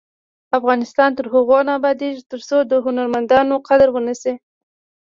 افغانستان 0.57 1.09
تر 1.17 1.25
هغو 1.33 1.59
نه 1.67 1.71
ابادیږي، 1.79 2.21
ترڅو 2.31 2.57
د 2.71 2.73
هنرمندانو 2.85 3.55
قدر 3.67 3.89
ونشي. 3.91 4.33